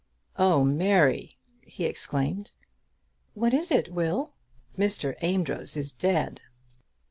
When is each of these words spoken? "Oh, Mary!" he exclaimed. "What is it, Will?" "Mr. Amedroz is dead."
"Oh, 0.39 0.63
Mary!" 0.63 1.33
he 1.63 1.85
exclaimed. 1.85 2.49
"What 3.35 3.53
is 3.53 3.69
it, 3.69 3.93
Will?" 3.93 4.33
"Mr. 4.75 5.13
Amedroz 5.21 5.77
is 5.77 5.91
dead." 5.91 6.41